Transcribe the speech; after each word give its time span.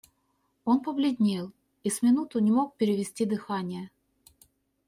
Он 0.65 0.81
побледнел 0.81 1.51
и 1.83 1.91
с 1.91 2.01
минуту 2.01 2.39
не 2.39 2.49
мог 2.49 2.75
перевести 2.75 3.23
дыхания. 3.25 3.91